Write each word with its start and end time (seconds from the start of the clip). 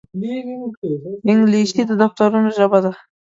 انګلیسي 1.31 1.81
د 1.87 1.91
دفترونو 2.01 2.49
ژبه 2.57 2.79
ده 2.85 2.91